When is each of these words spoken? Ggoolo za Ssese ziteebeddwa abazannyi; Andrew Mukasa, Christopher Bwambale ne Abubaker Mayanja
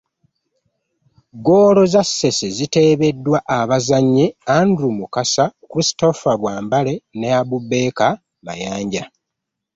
Ggoolo 1.37 1.81
za 1.93 2.03
Ssese 2.07 2.47
ziteebeddwa 2.57 3.39
abazannyi; 3.59 4.25
Andrew 4.59 4.91
Mukasa, 4.99 5.45
Christopher 5.71 6.35
Bwambale 6.41 6.93
ne 7.19 7.27
Abubaker 7.39 8.15
Mayanja 8.45 9.03